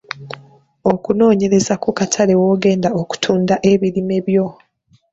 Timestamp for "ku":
1.83-1.89